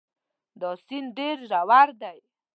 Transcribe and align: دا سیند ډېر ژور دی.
دا 0.59 0.71
سیند 0.85 1.09
ډېر 1.17 1.35
ژور 1.49 1.89
دی. 2.01 2.17